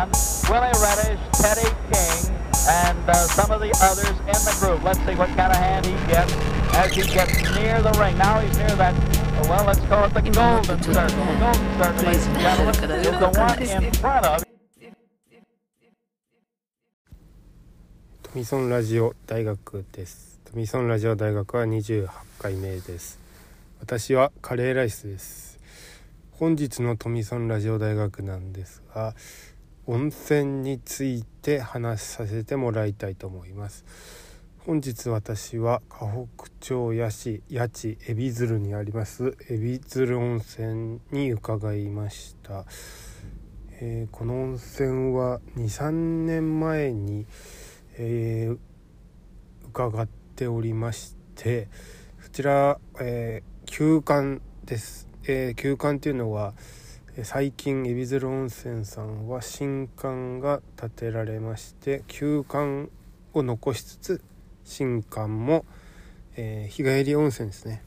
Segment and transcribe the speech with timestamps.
[0.00, 0.12] Cannon,
[0.48, 2.36] Willie Reddish, Teddy King,
[2.68, 4.82] and uh, some of the others in the group.
[4.82, 6.32] Let's see what kind of hand he gets
[6.74, 8.16] as he gets near the ring.
[8.16, 8.94] Now he's near that,
[9.48, 10.94] well, let's call it the golden circle.
[10.94, 14.42] The golden circle, ladies and gentlemen, is the one in front of
[18.22, 22.06] トミソンラジオ大学ですトミソンラジオ大学は28
[22.38, 23.18] 回目です
[23.80, 25.58] 私はカレーライスです
[26.30, 29.16] 本日のトミソンラジオ大学なんですが
[29.90, 33.84] 温泉について話させてもらいたいと思います。
[34.64, 42.66] 本日私は河北町八市八千海老鶴にあります海老鶴温泉に伺いました、
[43.80, 47.26] えーこの温泉は23年前に
[47.98, 48.58] えー
[49.70, 51.66] 伺っておりまして
[52.22, 56.54] こちら、えー休館です、えー休館っていうのは
[57.24, 62.88] 最近海老鶴温泉さんは新館が建てられまして休館
[63.34, 64.22] を残しつつ
[64.64, 65.64] 新館も、
[66.36, 67.82] えー日帰り温泉ですね、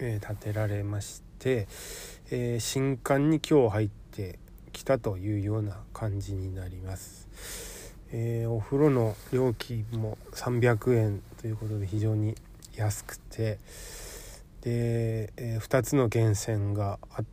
[0.00, 1.68] えー建てられまして、
[2.30, 4.38] えー新館に今日入って
[4.72, 7.28] きたというような感じになります。
[8.12, 12.34] えお風呂の料金も300円ということで非常に
[12.74, 13.58] 安くて
[14.62, 17.31] で、え2つの源泉があって、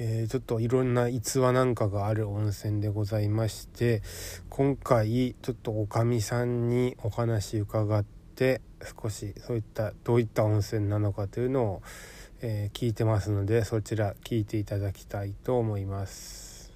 [0.00, 4.02] えーちょっといろんな逸話なんかがある温泉でございまして
[4.48, 8.04] 今回ちょっとおかみさんにお話伺っ
[8.36, 8.60] て
[9.02, 11.82] 少しそういったどういった温泉なのかというのを、
[12.40, 16.72] えー聞いてますのでそちら聞いていただきたいと思います。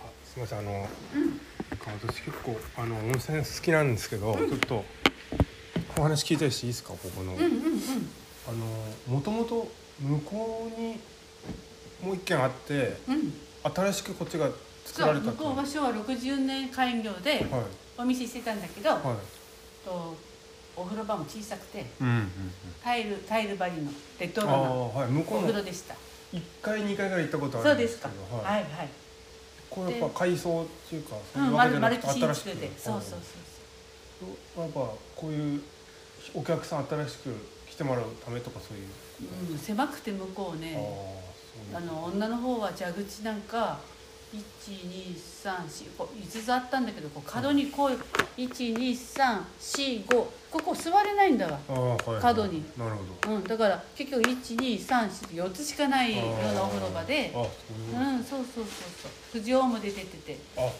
[0.00, 0.88] あすみませんあの、
[2.02, 4.84] 私結構あの温泉好きなんですけど、ちょっと
[5.96, 9.68] お話聞いたりしていいですかここの、あのもともと
[10.00, 10.98] 向こうに
[12.02, 14.48] もう一軒あってうん、新しくこっちが
[14.86, 17.40] 作られた向こうは昭和60年開業ではい。
[17.98, 19.00] お店してたんだけど、はい。
[19.84, 20.16] と
[20.74, 22.30] お風呂場も小さくてうんうんうん。
[22.82, 25.94] タイルタイル張りのレトロお風呂でした。
[26.32, 28.88] 一回二回ぐらい行ったことあそうですかるんですけどはいはい。
[29.68, 33.20] これやっぱ改装っていうかそういううんわけじゃなくて新しく新築でそうそうそう
[34.56, 34.62] そう。
[34.62, 35.62] やっぱこういう
[36.34, 38.88] お客さん新しく来てもらうためとかそういう。
[39.18, 40.78] そう、うん、狭くて向こうね。
[41.74, 43.78] あの女の方は蛇口なんか
[44.32, 47.90] 1234こう5つあったんだけどこう角にこう
[48.40, 50.28] 12345こ
[50.64, 51.58] こ座れないんだわ。
[51.68, 52.22] はいはい。
[52.22, 52.62] 角に。
[52.76, 53.34] なるほど。
[53.36, 57.32] うん、だから結局12344つしかないようなお風呂場で。
[57.34, 58.64] ういううんそうそうそう
[59.02, 59.10] そう。
[59.32, 60.70] 富士オも出ててあ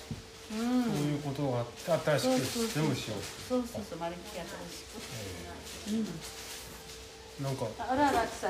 [0.53, 0.85] うん。
[0.85, 3.23] そういうことがあって新しく全部しよう。
[3.49, 3.99] そうそうそう。
[3.99, 4.85] 丸っきり新し
[5.89, 5.97] く。
[5.97, 6.50] うん
[7.43, 7.67] なんか。
[7.79, 8.49] あらあらさ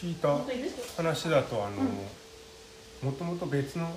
[0.00, 1.76] 聞いた本当いる話だとあの
[3.02, 3.90] もともと別の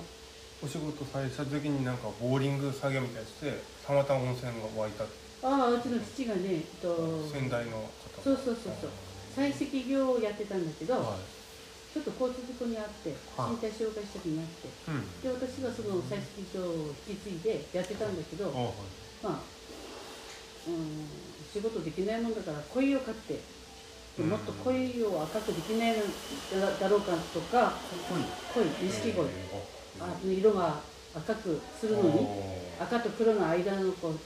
[0.62, 5.04] お仕事されてた時になんかボーリング作業みたいなやつでたまたま温泉が湧いた。
[5.44, 8.20] ああうちの父がねえっと先代の方。
[8.22, 8.90] そうそうそうそう。
[9.36, 11.04] 採石業をやってたんだけど、はい。
[11.94, 13.50] ちょっと交通事故にあってはい。
[13.52, 15.08] 身体障害者になってうん。
[15.20, 18.72] で私がその採石業を引き継いでやってたんだけど、あはい。
[19.24, 19.40] まあ、うん、
[21.54, 23.40] 仕事できないもんだから鯉を飼って、うん
[24.28, 25.98] もっと鯉を赤くできないの
[26.60, 27.74] だだろうかとか
[28.54, 29.28] 鯉錦鯉
[29.98, 30.78] あの色が
[31.16, 32.26] 赤くするのに
[32.78, 34.18] 赤と黒の間のこう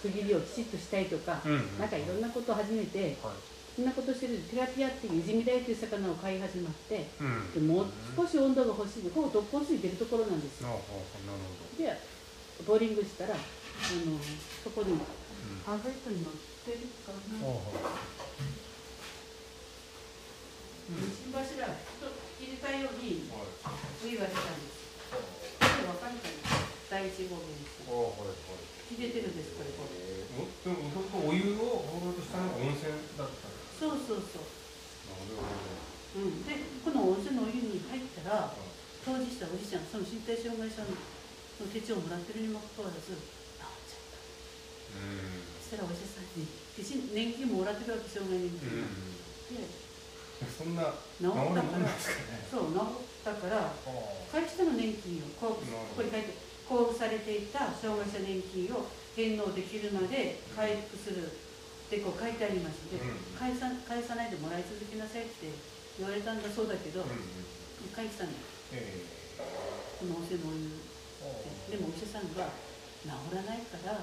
[0.00, 3.34] 区切りをきちっとしたいとか、うんうんなんかいろんなことを始めてはい。
[3.76, 7.52] そんなことしてるテラピアっていうイジミダイという魚を飼い始まってうん。
[7.52, 7.86] でもう
[8.16, 10.80] 少し温度が欲しいのここ特攻水出るところなんですよ。
[11.76, 11.92] で
[12.66, 14.18] ボーリングしたらあの
[14.64, 14.98] そこに
[15.64, 18.08] パンフレットに載ってるかなどあ。
[20.88, 21.68] 新柱
[22.00, 22.08] と
[22.40, 23.52] 入れたようにはい
[24.00, 24.64] お湯が出たん。
[24.64, 24.88] です
[25.60, 28.96] これわかるかな第一号ですあはいはい。
[28.96, 29.36] 入れてるん。
[29.36, 29.92] ですこれこれ
[30.40, 32.88] おでももともとお湯を放ろうとしたのが温泉
[33.20, 33.44] だった
[33.78, 34.48] そうそうそう、
[35.06, 35.44] なるほ
[36.18, 36.50] うん、で
[36.82, 38.50] この温泉のお湯に入ったら
[39.04, 40.90] 当時したおじいちゃんその身体障害者の
[41.70, 43.22] 手帳をもらってるにもかかわらず治っ
[43.86, 44.18] ちゃった
[44.98, 46.48] うんそしたらお医者さんに
[47.12, 53.68] 年金ももらってるわけ障害年金うんでそんな治ったからですかねそう治ったから
[54.32, 56.32] 会社の年金をこうなるほどここに書いて
[56.64, 65.46] 交付されていた障害者年金を返納できるまで回復するってこう書いてありますので、うん返さ返さないでもらい続けなさいって
[65.98, 67.08] 言われたんだそうだけど、うん
[67.94, 68.36] 書いてたのよ
[68.74, 69.06] え
[69.98, 70.42] このお湯って
[71.70, 72.50] でもお医者さんが
[73.06, 74.02] 治らないから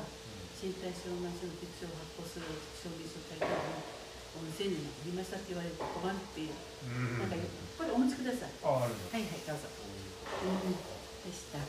[0.56, 2.48] 身体障害者の手帳を発行する
[2.80, 3.96] 証明書書いてあるの
[4.36, 7.36] 温泉に降りましたって言われて困るっていう、うんなんか
[7.78, 8.52] これお持ちください。
[8.64, 9.68] はいはいどうぞ。
[9.68, 11.60] うんでした。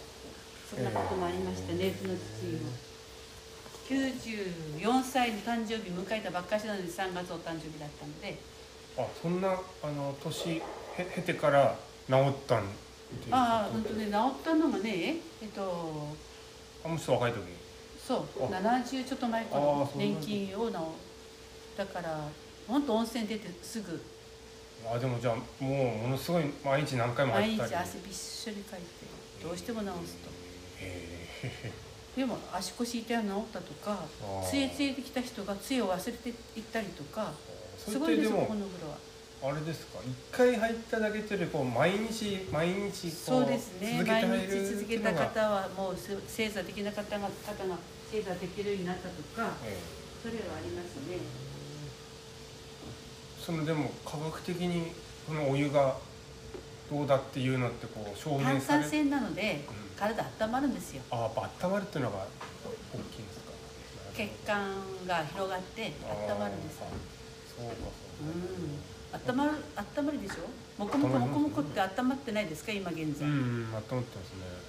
[0.71, 2.75] そんなこともありましたね、うちの父も
[3.87, 8.39] 94歳の誕生日迎えたばっかしなのに3月お誕生日だったので。
[8.99, 10.63] あそんなあの年
[10.97, 11.77] へ経てから
[12.09, 12.63] 治ったん
[13.31, 14.13] ああ本当ね治っ
[14.43, 16.09] たのがねえっと
[16.83, 17.41] あもうちょっと若い時
[18.07, 18.45] そう。
[18.45, 18.49] あ。
[18.49, 20.93] 70ちょっと前かあら年金をなお
[21.77, 22.29] だから
[22.69, 24.01] 本当温泉出てすぐ。
[24.89, 27.71] あでもじゃあもうものすごい毎日何回も毎入ったり。
[27.71, 28.87] 日汗びっしょりかいて
[29.43, 30.31] どうしても治すと。
[30.81, 31.73] へえ
[32.17, 34.05] でも足腰痛いの治ったとか
[34.49, 36.35] 杖ついてきた人が杖を忘れていっ
[36.73, 37.35] たりとか
[37.77, 38.97] そすごいですよこの風呂は
[39.43, 39.99] あれですか？
[40.03, 44.03] 一回入っただけというよりこう毎日毎日こそうですね。
[44.05, 47.31] 毎日続けた方はもうせ正座できなかった方が
[48.11, 49.79] 正座できるようになったとかええ。
[50.23, 51.19] それはありますね。
[53.39, 54.91] そのでも科学的に
[55.27, 55.97] そのお湯が
[56.91, 59.87] どうだっていうのってこう証明炭され酸泉なのでうん。
[59.97, 61.03] 体温まるんですよ。
[61.11, 63.53] あやっぱ温まるっていうのが大きいんですか？
[64.15, 64.75] 血管
[65.07, 65.93] が広がって
[66.29, 66.89] 温まるんですあー
[67.57, 67.75] そうか。
[68.23, 69.51] うん温まる
[69.99, 70.83] 温まるでしょ？
[70.83, 72.73] もこもこもこもこって温まってないですか？
[72.73, 74.05] 今現在、そうんうん温まってますね。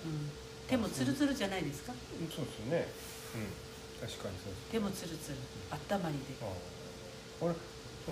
[0.06, 0.32] うん。
[0.68, 1.94] 手もツルツルじゃないですか？
[1.94, 2.88] うんそうですよね。
[3.36, 5.38] うん確かにそうです手もツルツル。
[5.98, 6.24] 温まりで。
[6.42, 6.50] あー
[7.40, 7.54] これ？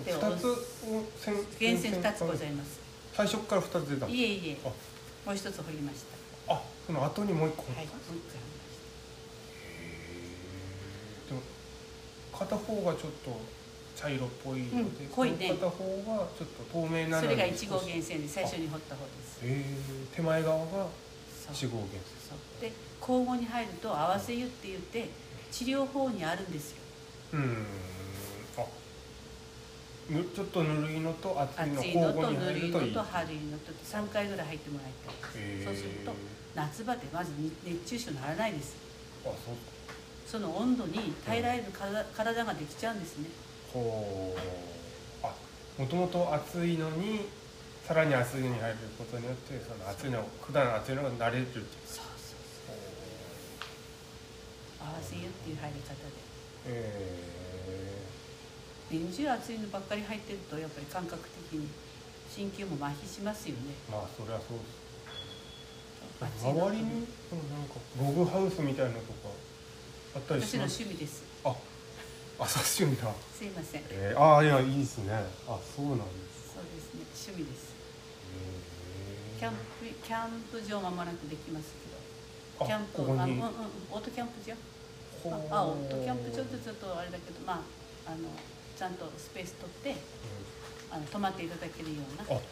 [0.04, 0.56] で二つを
[1.16, 2.80] 線源泉2つございいます。
[3.14, 4.58] 最初から二つ出たいえいえ。
[4.64, 4.68] あ。
[4.68, 6.52] もう一つ掘りました。
[6.54, 8.28] あその後にもう一個はいもう一回掘りま
[8.70, 8.76] し
[11.28, 11.40] でも
[12.38, 13.40] 片方がちょっと
[13.96, 15.48] 茶色っぽいので、うん濃いね。
[15.48, 19.40] 片方がちょっと透明なそれが1号源泉で最初に掘った方です。
[19.42, 19.64] へえ
[20.14, 21.52] 手前側がそう。
[21.52, 21.98] 1号源
[22.28, 22.60] そう。
[22.60, 25.08] で交互に入ると合わせ湯って言って
[25.50, 26.76] 治療法にあるんですよ。
[27.32, 27.66] 泉うーん。
[28.58, 28.64] あ
[30.10, 33.36] ぬちょっとぬるいのと熱いの交互にぬるい入るといいのと軽い。
[33.38, 34.92] のと3回ぐらい入ってもらい
[35.32, 35.42] たい。
[35.42, 35.64] へー。
[35.64, 36.12] そうすると
[36.54, 37.32] 夏場でまず
[37.64, 38.76] 熱中症にならないです。
[39.24, 39.56] あそう
[40.26, 43.28] その温度に耐えられる体体ができちゃうんですね
[43.72, 45.26] ほう。
[45.26, 45.34] あ
[45.78, 47.26] もともと熱いのに
[47.86, 51.66] さらに熱いのに入ることによってその熱いの普段熱いのが慣れるっていう。
[51.86, 52.76] そうそうそう
[54.88, 56.00] 合わせ湯っていう入り方で。
[56.66, 58.02] え
[58.90, 61.68] 年中暑いのばっかり入ってるとやっぱり感覚的に
[62.34, 63.74] 神経も麻痺しますよね。
[63.88, 64.64] ー、まあそれはそうで
[66.38, 66.46] す。
[66.46, 69.28] 周りになんかログハウスみたいなのとか
[70.16, 70.82] あったり私のします？
[70.82, 71.24] 趣味です。
[71.44, 71.54] あ
[72.38, 73.08] 朝趣味だ。
[73.32, 73.82] すいません。
[73.90, 75.12] えー、ああいやいいですね。
[75.48, 76.52] あそうなんです。
[76.52, 77.04] そうですね。
[77.32, 77.72] 趣味です。
[79.40, 81.88] キャンプキャンプ場間もなくできますけ
[82.60, 82.64] ど。
[82.64, 83.20] あキャンプここに。
[83.20, 83.48] あのうんうん
[83.92, 84.54] オートキャンプ場？
[85.24, 85.32] ほう。
[85.50, 87.64] ああオートキャンプ場ってちょっとあれだけどま
[88.06, 88.28] ああの
[88.76, 90.00] ちゃんとスペース取って
[90.90, 92.24] あの泊まっていただけるような。
[92.28, 92.42] あはい。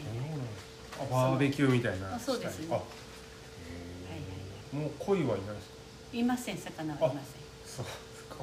[0.00, 0.64] そうなんです
[0.96, 2.68] あバーベキューみたいなあそうですね。
[2.70, 6.16] あはいはいもう鯉はいないですか？
[6.16, 6.56] いません。
[6.56, 7.42] 魚はいません。
[7.66, 8.36] そうですか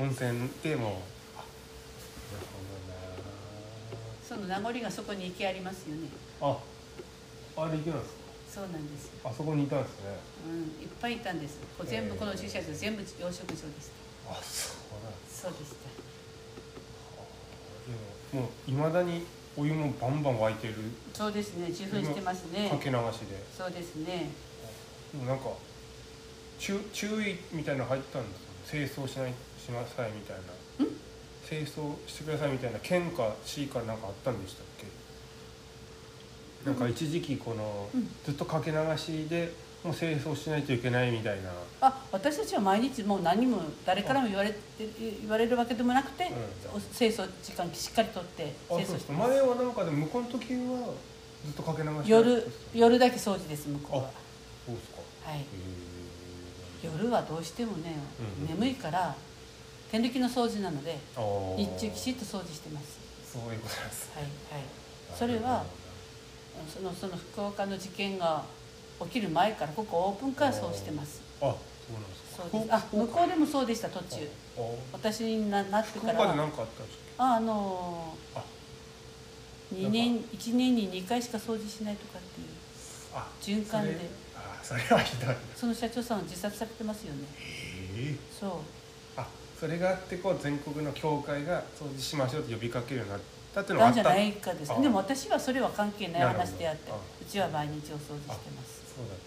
[0.00, 1.02] 温泉でも。
[1.36, 1.44] あ
[2.32, 3.22] なる
[4.26, 6.08] その名残がそこに池ありますよね。
[6.40, 6.46] ほ
[7.56, 8.20] どなああれ池なんですか？
[8.50, 10.04] そうなんですあそこにいたんですね。
[10.46, 10.48] う
[10.80, 11.58] んいっぱいいたんです。
[11.86, 13.90] 全部この駐車場全部養殖場でし
[14.24, 15.76] たあそうなんですそうでした
[18.32, 19.26] でももういまだに
[19.56, 20.74] お湯もバンバン沸いてる。
[21.12, 21.68] そうですね。
[21.70, 22.70] 受粉してますね。
[22.70, 23.36] かけ流しで。
[23.56, 24.30] そうですね。
[25.12, 25.50] でもなんか
[26.58, 29.32] 注注意みたいなの入ったんですよ清掃しない
[29.70, 30.42] しなさいみたいな。
[31.48, 34.86] 清掃してくださいみたいな県か市かなんかあったんでしたっけ？
[36.64, 36.88] なんか。
[36.88, 38.08] 一時期この、うん。
[38.24, 41.50] ずっとかけ流しでもう清掃しないといけないみたいな、
[41.80, 44.56] あ私たちは毎日もう何も誰からも言われて
[45.22, 50.92] 言われるわけでもなくて、う清掃時間しっかりとって清掃してます前はなんかでも向こうの時は
[51.46, 54.10] ずっとかけ流し夜そう夜だけ掃除です向こうは。
[54.68, 55.30] ですか。
[55.30, 55.44] はい。
[56.84, 57.96] 夜はどうしてもね、
[58.40, 58.48] うん。
[58.60, 59.16] 眠いから
[59.90, 60.98] 手抜きの掃除なので
[61.56, 62.98] 日中きちっと掃除してます。
[63.32, 64.64] そういうことなんですはいはい。
[65.16, 65.64] それは
[66.72, 68.44] そのその福岡の事件が
[69.00, 71.20] 起きる前からここオープンカーそうしてます。
[71.40, 71.56] あそ
[71.90, 72.42] うなんですか。
[72.50, 72.74] そうです。
[72.74, 74.28] あ向こうでもそうでした途中。
[74.58, 74.60] あ
[74.92, 77.24] 私にななって福から岡で何かあったんですか？
[77.24, 78.42] ああのあ。
[79.74, 82.46] 2年1年に2回しか掃除しないとかっていう
[83.14, 84.08] あ循環で。
[84.36, 87.20] あそれはひどいその社長さんは自殺されてますよね。
[87.96, 88.50] ええそう。
[88.50, 88.54] あ
[89.60, 93.20] それがあってこう全国の教会が掃除しましょうと呼びかけるようになっ
[93.54, 94.02] たっていうのはあった。
[94.02, 98.80] なんじゃないかですあでも私はそれは関係ない話であってうちは毎日お掃除してます。
[98.96, 99.18] そうだっ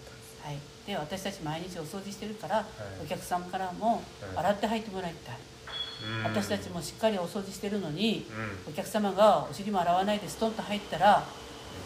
[0.42, 0.48] た。
[0.48, 0.58] はい。
[0.84, 2.64] で私たち毎日お掃除してるから、い。
[3.04, 4.02] お客様からもはい。
[4.38, 5.36] 洗って入ってもらいたい、
[6.02, 6.24] うん。
[6.24, 8.26] 私たちもしっかりお掃除してるのに
[8.66, 11.24] うお客様がお尻も洗わないでストンと入ったら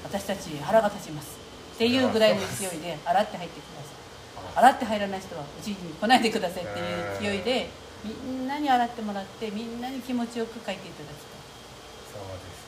[0.04, 1.36] 私たち腹が立ちます。
[1.74, 4.56] っていうぐらいの勢いで洗って入ってください。
[4.56, 6.78] 洗って入らない人はうちに来ないでくださいって
[7.26, 7.68] いう勢いで
[8.04, 12.14] みんなに洗ってもらってみんなに気持ちよく書いていただきたい。
[12.14, 12.66] そうです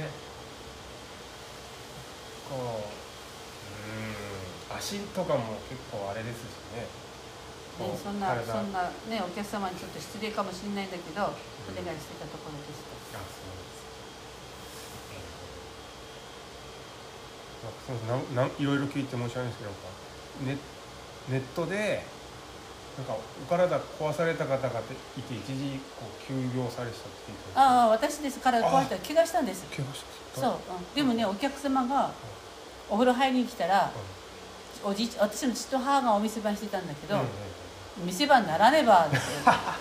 [0.00, 0.08] ね。
[2.48, 2.58] こう
[4.72, 4.76] うん。
[4.76, 6.42] 足とかも結構あれですし
[6.74, 6.88] ね。
[7.78, 8.50] ねそんな体。
[8.52, 11.36] そんなねお客様にちょっと失礼かもしれないんだけどお願い
[11.98, 12.80] してたところでし
[13.12, 13.18] た。
[13.18, 13.84] あそうです。
[17.92, 18.06] うです。
[18.08, 19.70] なんなんいろいろ聞いて申し訳ないですけど
[20.44, 20.56] ネ
[21.28, 22.04] ネットで
[22.96, 28.38] なんかお体壊された方がいて一時こう休業されてたって聞いてますああ私です。
[28.40, 28.94] 体壊した。
[28.94, 30.40] ら怪我したんです怪我してた。
[30.40, 30.58] そう、うん、
[30.94, 32.12] でもねお客様が
[32.88, 33.90] お風呂入りに来たら
[34.84, 37.28] おじいち私の父と母がお店番してたんだけど、うんうん
[38.02, 39.16] 店番ならねばって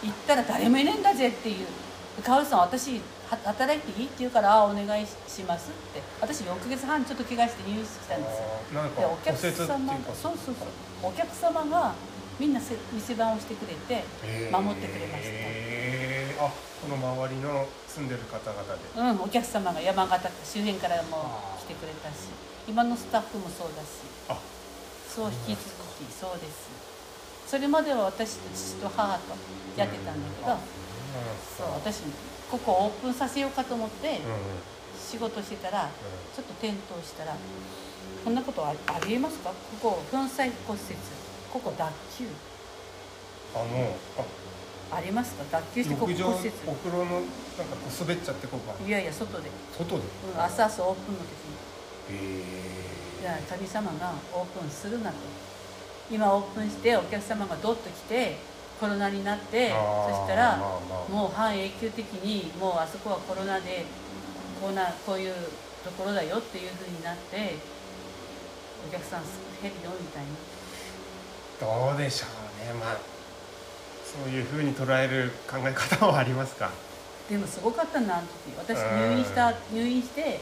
[0.03, 1.65] 言ったら誰もいねえんだぜっていう
[2.23, 6.01] 「川内さん私は働いていい?」って言うから「ああお願いします」って。
[6.21, 8.83] 私4ヶ月半ちょっと怪我して入院してきたんですよ。
[8.95, 11.09] でお客様がそうそうそう。
[11.09, 11.95] お客様が
[12.39, 14.03] みんなせ店番をしてくれて
[14.51, 18.79] 守ってくれました、へーあこの周りの住んでる方々で。
[18.97, 22.27] うん、お客様が山形周辺からも来てくれたし
[22.67, 23.87] 今のスタッフもそうだし。
[24.29, 24.37] あ
[25.07, 26.69] そう引き続きそうです。
[27.45, 29.35] それまでは私と父と母と
[29.77, 30.57] やってたんだけど
[31.57, 32.01] そう私
[32.49, 34.19] ここオープンさせようかと思ってうんうん。
[34.97, 35.89] 仕事してたら
[36.35, 37.35] ちょっと転倒したら
[38.25, 39.51] こんなことあありえますか？
[39.51, 39.55] こ
[39.91, 40.97] こ粉砕骨折
[41.53, 41.85] ここ脱
[42.17, 42.25] 臼。
[43.53, 45.43] あのあありますか？
[45.51, 46.51] 脱臼してここ骨折。
[46.65, 47.29] お風呂のなんか
[47.99, 48.73] 滑っちゃってここ。
[48.73, 50.01] がいやいや外で、外で？
[50.33, 51.29] うん、朝朝オープンの時
[52.09, 52.17] に。
[52.17, 52.43] へ
[53.21, 55.17] じゃあ神様がオープンするなと。
[56.11, 58.37] 今オープンしてお客様がどっと来て
[58.79, 59.75] コロナになってそ
[60.25, 61.11] したらまあまあ。
[61.11, 63.85] もう半永久的にもうあそこはコロナで
[64.59, 65.33] こうなこういう
[65.85, 67.55] ところだよっていうふうになって
[68.89, 69.21] お客さん
[69.61, 70.29] 減るよみたいな
[71.59, 72.73] どうでしょうね。
[72.79, 72.97] まあ
[74.03, 76.69] そういうふうに捉える考え方はありますか。
[77.29, 79.11] でもすごかったなあの時私うん。
[79.11, 80.39] 入院した入院してえっ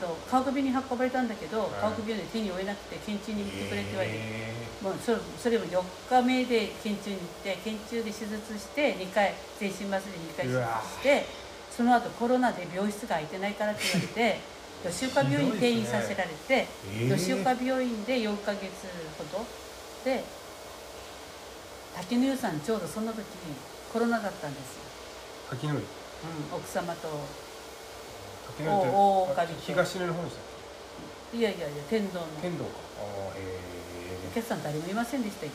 [0.00, 1.70] と川首に運ばれたんだけどん。
[1.80, 4.16] 川首で手に負えなくて県中に行ってくれって言われて。
[4.16, 10.62] へもうそれそれも4日目で県中に行って県中で手術して2回全身麻酔で2回手術
[11.00, 11.26] して
[11.70, 14.40] その後コロナで病室が空いてないからって言われて
[14.88, 18.64] 吉岡病院に転院させられて、ひどいですね吉岡病院で4ヶ月
[19.18, 19.44] ほど
[20.04, 20.24] で
[21.96, 23.24] 滝野湯さんちょうどその時に
[23.92, 27.08] コロナだったんですよ、ー滝の上うん、奥様と。
[28.58, 32.26] 滝の上ってお大岡に東根の方でしたっいやいやいや天童の。
[32.36, 32.70] け剣道か。
[32.98, 35.52] ああへえお客さん誰もいませんでしたよ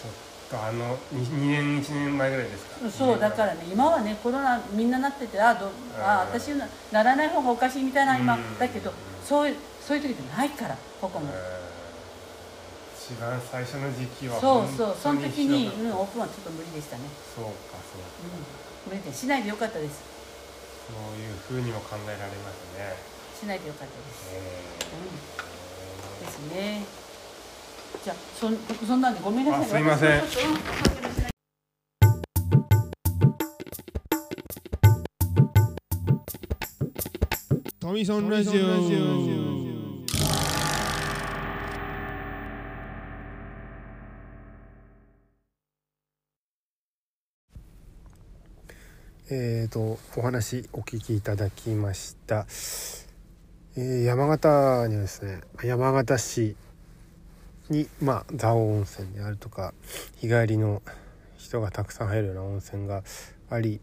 [0.00, 2.90] ちょっとあの 2, 年1年前ぐらいですか？
[2.90, 6.40] そうだからね今はねコロナみんななっててあどあうん。
[6.40, 8.34] 私なならない方がおかしいみたいな今。
[8.34, 8.58] うん。
[8.58, 8.92] だけど
[9.24, 11.30] そういうそういう時ってないからここも。
[11.32, 11.65] えー
[13.06, 14.96] 一番最初の時期はそうそう。
[15.00, 18.02] その時に、うん、オープンはちょっと無理でしたね、たそうかそう
[18.90, 20.02] うん、無理でしないでよかったです。
[20.90, 22.96] そういうふうにも考えられますね。
[23.40, 24.42] しないでよかったです、え
[26.18, 26.84] うん、ですね。
[28.02, 29.62] じゃあそんそんなんでごめんなさい。
[29.62, 30.22] あすいません。
[37.78, 39.55] トミソンラジオ
[49.28, 52.46] えー、とお話お聞きいただきました、
[53.76, 56.56] えー山形にはですね山形市
[57.68, 59.74] にまあ蔵王温泉であるとか
[60.18, 60.80] 日帰りの
[61.38, 63.02] 人がたくさん入るような温泉が
[63.50, 63.80] あり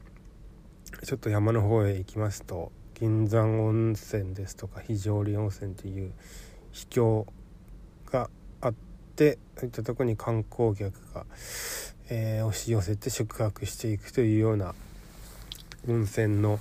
[1.03, 6.13] ちょっと山の方へ行きますと銀山温泉ですとか非常里温泉という
[6.71, 7.27] 秘境
[8.09, 8.29] が
[8.61, 8.73] あっ
[9.17, 11.25] てそういったとこに観光客が、
[12.09, 14.73] えー押し寄せて宿泊していくというような
[15.87, 16.59] 温泉の、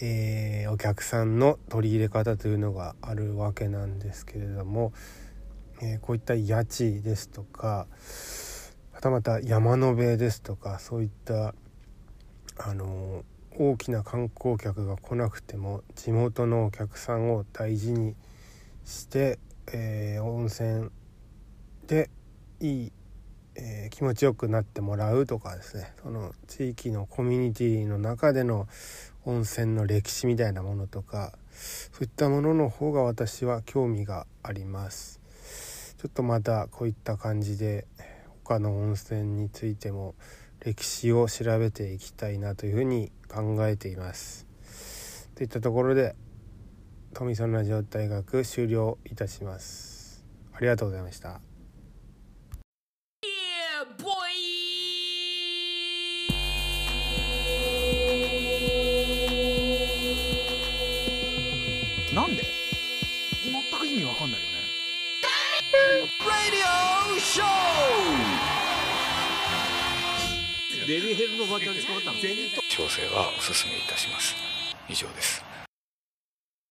[0.00, 4.92] えーお客さんの取り入れ方というのがあるわけなんですけれども、
[5.80, 7.86] えーこういった家賃ですとか
[8.92, 11.54] はたまた山の辺ですとかそういった
[12.58, 13.24] あの
[13.56, 18.14] 大きな観光客が来なくても地元のお客さんを大事に
[18.84, 19.38] して、
[19.72, 20.90] えー温泉
[21.86, 22.10] で
[22.60, 22.92] いい、
[23.56, 25.92] えー、気持ちよくなってもらうとかですね。
[26.02, 28.68] その地域のコミュニティの中での
[29.24, 35.20] 温泉の歴史みたいなものとかそういったものの方が私は興味があります。
[35.98, 37.86] ちょっとまたこういった感じで
[38.44, 40.14] 他の温泉についても
[40.60, 44.46] 歴史を調べていきたいなというふうに考えています。
[45.34, 46.14] といったところで
[47.12, 50.24] 富園ラジオ大学終了いたします。
[50.52, 51.49] ありがとうございました。
[70.86, 72.16] デリヘルのバばちゃに捕まったの？
[72.68, 74.34] 調整はお勧めいたします。
[74.88, 75.44] 以上です。